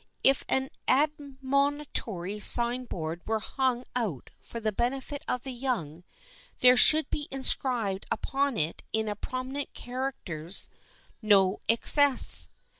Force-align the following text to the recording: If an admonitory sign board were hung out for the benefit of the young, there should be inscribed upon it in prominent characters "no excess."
If 0.23 0.43
an 0.49 0.69
admonitory 0.87 2.39
sign 2.39 2.85
board 2.85 3.21
were 3.27 3.37
hung 3.37 3.83
out 3.95 4.31
for 4.39 4.59
the 4.59 4.71
benefit 4.71 5.23
of 5.27 5.43
the 5.43 5.51
young, 5.51 6.03
there 6.57 6.75
should 6.75 7.07
be 7.11 7.27
inscribed 7.29 8.07
upon 8.09 8.57
it 8.57 8.81
in 8.91 9.13
prominent 9.21 9.75
characters 9.75 10.69
"no 11.21 11.59
excess." 11.69 12.49